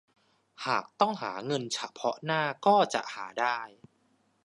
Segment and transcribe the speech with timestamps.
[0.65, 3.59] หากต้องหาเงินเฉพาะหน้าก็จะหาได้